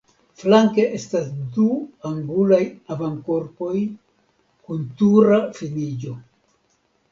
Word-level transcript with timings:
Flanke 0.43 0.85
estas 0.99 1.27
du 1.57 1.65
angulaj 2.13 2.59
avankorpoj 2.97 3.75
kun 4.65 4.83
tura 5.03 5.41
finiĝo. 5.63 6.19